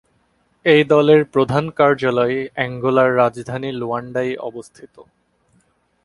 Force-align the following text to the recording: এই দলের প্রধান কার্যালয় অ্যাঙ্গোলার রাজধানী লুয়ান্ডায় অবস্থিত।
এই 0.65 0.81
দলের 0.83 1.21
প্রধান 1.25 1.65
কার্যালয় 1.69 2.37
অ্যাঙ্গোলার 2.53 3.09
রাজধানী 3.15 3.69
লুয়ান্ডায় 3.71 4.33
অবস্থিত। 4.39 4.95